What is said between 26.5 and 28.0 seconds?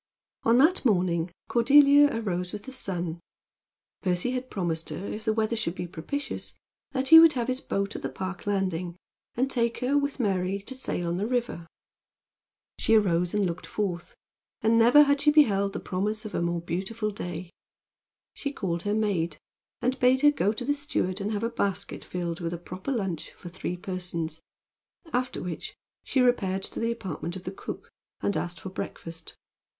to the apartment of the cook